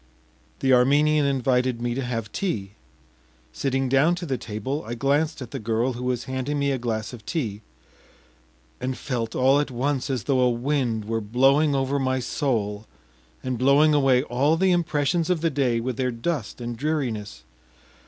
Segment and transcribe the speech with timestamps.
[0.61, 2.71] The Armenian invited me to have tea.
[3.53, 6.79] Sitting down to the table, I glanced at the girl, who was handing me a
[6.79, 7.61] glass of tea,
[8.79, 12.87] and felt all at once as though a wind were blowing over my soul
[13.43, 17.43] and blowing away all the impressions of the day with their dust and dreariness.